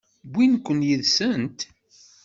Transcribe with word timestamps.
Wwint-ken 0.31 0.79
yid-sent? 0.87 1.59